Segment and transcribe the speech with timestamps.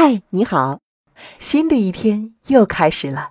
[0.00, 0.78] 嗨，你好，
[1.40, 3.30] 新的一天又开始了，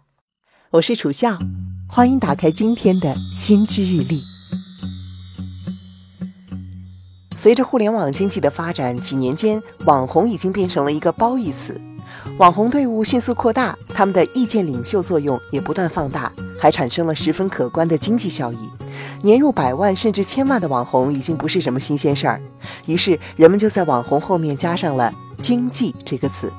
[0.72, 1.40] 我是楚笑，
[1.88, 4.22] 欢迎打开今天的新知日历。
[7.38, 11.80] 随着互联网经济的发展，几年间，网红已经变成了一个褒义词。
[12.38, 18.70] 网红队伍迅速扩大，他们的意见领袖作用也不断放大，还产生了十分可观的经济效益。
[19.22, 22.42] 年入百万甚至千万的网红已经不是什么新鲜事儿，
[22.86, 26.52] 于是人们就在网红后面加上了“经济”这个词。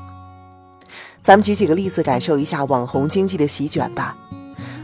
[1.23, 4.17] 咱们举几个例子，感受一下网红经济的席卷吧。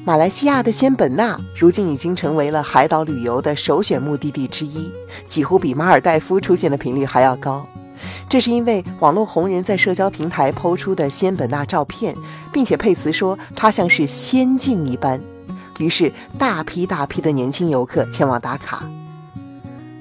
[0.05, 4.92] 马来西亚的仙本那如今已经成为了海岛旅游的首选目的地之一，
[5.27, 7.66] 几乎比马尔代夫出现的频率还要高。
[8.29, 12.15] 这是因为网络红人在社交平台抛出的仙本那照片，
[12.53, 15.20] 并且配词说它像是仙境一般。
[15.79, 18.84] 于是，大批大批的年轻游客前往打卡。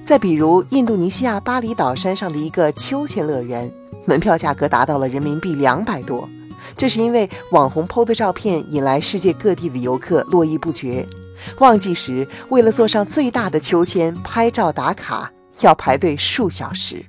[0.05, 3.71] 再比如，印度尼西亚巴厘岛山上的一个秋千乐园，
[4.05, 6.29] 门票价格达到了人民币两百多。
[6.75, 11.07] 这是因为网红 PO 的照片引来世界各地的游客络绎不绝。
[11.59, 17.05] 旺季时，为了坐上最大的秋千拍照打卡，要排队数小时。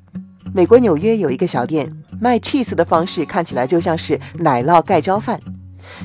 [0.56, 5.40] 美国纽约有一个小店卖 cheese 的方式看起来就像是奶酪盖浇饭。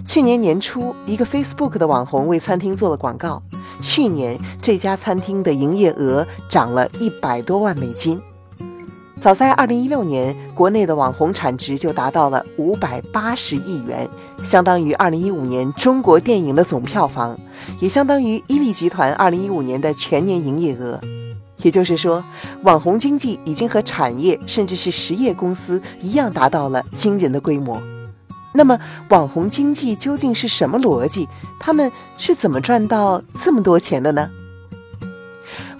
[0.08, 3.44] 去年年初，一个 Facebook 的网红为餐厅做了广告。
[3.80, 8.20] 去年这家餐厅的营业额涨了一百多万美金。
[9.22, 14.09] 早在2016年，国内的网红产值就达到了580亿元，
[14.42, 17.39] 相当于2015年中国电影的总票房，
[17.80, 21.00] 也相当于伊利集团2015年的全年营业额。
[21.61, 22.23] 也就是说，
[22.63, 27.81] 网红经济已经和产业甚至是实业公司一样，达到了惊人的规模。
[28.53, 28.79] 那么，
[29.09, 31.27] 网红经济究竟是什么逻辑？
[31.59, 34.30] 他们是怎么赚到这么多钱的呢？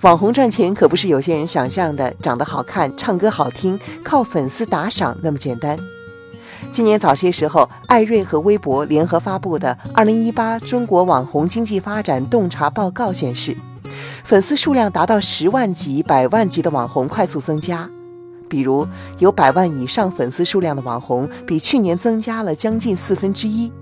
[0.02, 5.78] 网红赚钱可不是有些人想象的长得好看、唱歌好听、靠粉丝打赏那么简单。
[6.72, 13.58] 今年早些时候，艾瑞和微博联合发布的《二零一八中国网红经济发展洞察报告》显示，
[14.30, 17.90] 粉丝数量达到十万级、百万级的网红快速增加。
[18.48, 23.74] 比如有百万以上粉丝数量的网红，比去年增加了将近四分之一。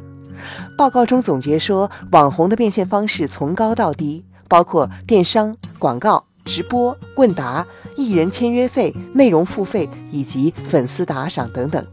[0.78, 11.86] 报告中总结说，网红的变现方式从高到低，包括电商、广告、直播、问答、艺人签约费、内容付费以及粉丝打赏等等。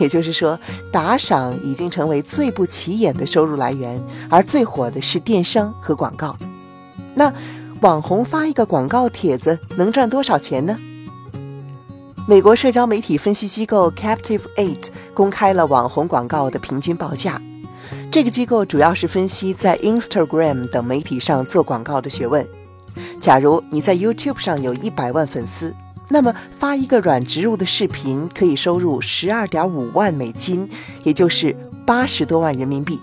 [0.00, 0.58] 也就是说，
[0.90, 6.36] 打赏已经成为最不起眼的收入来源，而最火的是电商和广告。
[7.14, 7.32] 那
[7.80, 10.76] 网红发一个广告帖子能赚多少钱呢？
[12.28, 17.40] 美国社交媒体分析机构 Captive Eight 公开了网红广告的平均报价。
[18.12, 22.46] 这个机构主要是分析在 Instagram 等媒体上做广告的学问。
[23.18, 25.74] 假如你在 YouTube 上有一百万粉丝，
[26.10, 30.68] 那么发一个软植入的视频可以收入十二点五万美金，
[31.02, 33.00] 也就是八十多万人民币。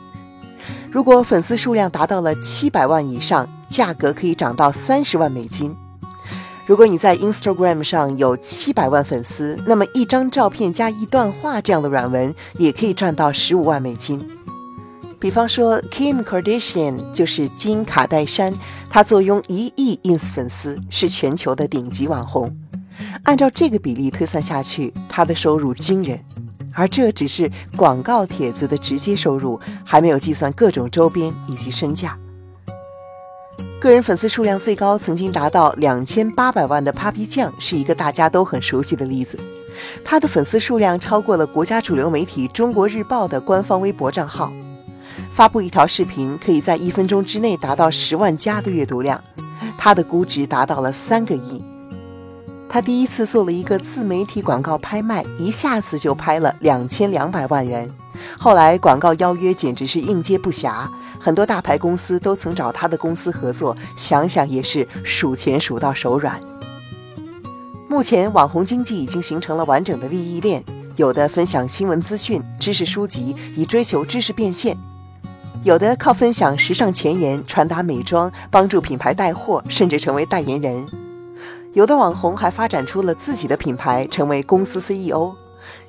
[0.97, 5.75] 如果粉丝数量达到了七百万以上，价格可以涨到三十万美金。
[6.65, 14.27] 如果你在 Instagram 上有七百万粉丝，那么一张照片加一段话这样的软文也可以赚到十五万美金。
[15.19, 18.51] 比方说，Kim Kardashian 就是金卡戴珊，
[18.89, 22.51] 她坐拥一亿 ins 粉丝，是全球的顶级网红。
[23.21, 26.19] 按照这个比例推算下去，她的收入惊人。
[26.77, 32.15] 而这只是广告帖子的直接收入，还没有计算各种周边以及身价。
[33.79, 39.39] 个人粉丝数量最高，曾经达到两千八百万的 Papi 酱是一个大家都很熟悉的例子。
[40.05, 44.53] 他的粉丝数量超过了国家主流媒体《中国日报》的官方微博账号。
[45.33, 49.19] 发布一条视频，可以在一分钟之内达到十万加的阅读量。
[49.79, 51.63] 他的估值达到了三个亿。
[52.77, 57.91] 他第一次做了一个自媒体广告拍卖，一下子就拍了两千两百万元。
[58.37, 60.87] 后来广告邀约简直是应接不暇，
[61.19, 66.39] 很多大牌公司都曾找他的公司合作，想想也是数钱数到手软。
[67.87, 70.63] 目前网红经济已经形成了完整的利益链，
[70.97, 74.75] 有的分享新闻资讯、知识书籍，以追求知识变现；
[75.63, 80.85] 有的靠分享时尚前沿、传达美妆，帮助品牌带货，甚至成为代言人；
[81.77, 85.35] 有的网红还发展出了自己的品牌，成为公司 CEO。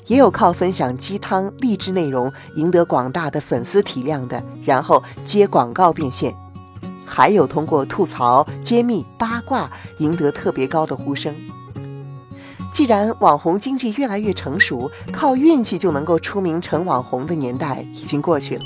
[0.06, 6.30] 也有靠分享鸡汤励志内容赢得广大的粉丝体量的，然后接广告变现；
[7.06, 11.34] 还有通过吐槽、揭秘、八卦赢得特别高的呼声。
[12.70, 18.60] 既然网红经济越来越成熟，靠运气就能够出名成网红的年代已经过去了。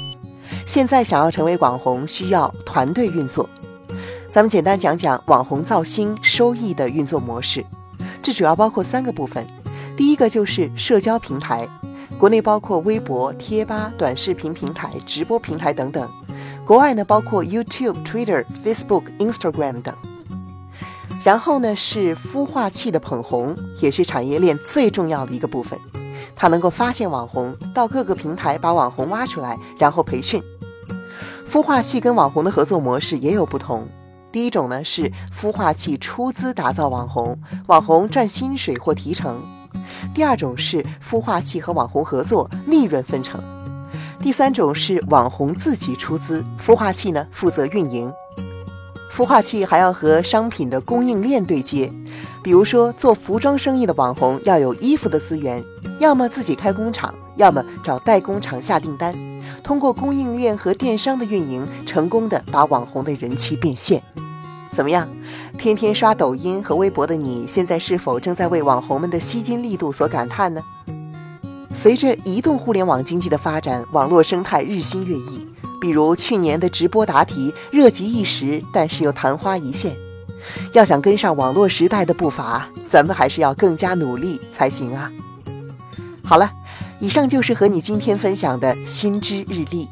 [0.66, 3.48] 现在想要成为网红，需要团队运作。
[4.32, 7.62] 咱们简单讲讲网红造星收益的运作模式，
[8.22, 9.46] 这主要包括三个部分。
[9.94, 11.68] 第一个就是社交平台，
[12.18, 16.08] 国内包括微博、贴吧、短视频平台、直播平台等等；
[16.64, 19.94] 国外呢，包括 YouTube、Twitter、Facebook、Instagram 等。
[21.22, 25.78] 然后呢，是孵化器的捧红，也是产业链最重要的一个部分。
[26.34, 30.42] 它能够发现网红，到各个平台把网红挖出来，然后培训。
[31.50, 33.86] 孵化器跟网红的合作模式也有不同。
[34.32, 39.36] 第一种呢是孵化器出资打造网红，网红赚薪水或提成；
[40.14, 43.38] 第二种是孵化器和网红合作，利润分成；
[44.22, 48.10] 第三种是网红自己出资，孵化器呢负责运营。
[49.14, 51.92] 孵化器还要和商品的供应链对接，
[52.42, 55.62] 比如说做服装生意的网红要有衣服的资源，
[56.00, 59.14] 要么自己开工厂，要么找代工厂下订单，
[59.62, 64.02] 通过供应链和电商的运营，成功的把网红的人气变现。
[64.72, 65.08] 怎么样？
[65.56, 70.62] 天天刷抖音和微博的你，现在是否正在为网红们的吸金力度所感叹呢？
[71.74, 75.46] 随着移动互联网经济的发展，网络生态日新月异。
[75.80, 79.96] 比如去年的直播答题热极一时，但是又昙花一现。
[80.72, 85.10] 要想跟上网络时代的步伐，咱们还是要更加努力才行啊！
[86.24, 86.50] 好了，
[87.00, 89.88] 以上就是和你今天分享的新知日历。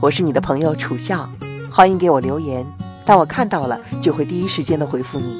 [0.00, 1.28] 我是你的朋友楚笑，
[1.70, 2.66] 欢迎给我留言，
[3.04, 5.36] 当我看到了就会第一时间的回复你。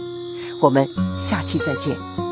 [0.63, 0.87] 我们
[1.19, 2.30] 下期再见。